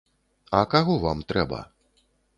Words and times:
А 0.59 0.61
каго 0.71 0.95
вам 1.05 1.23
трэба? 1.33 1.59